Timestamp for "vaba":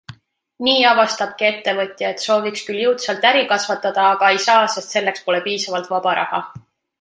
5.93-6.17